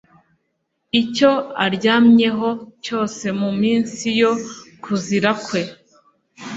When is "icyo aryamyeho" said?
1.01-2.49